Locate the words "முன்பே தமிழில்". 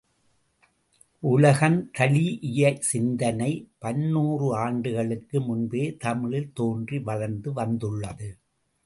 5.41-6.51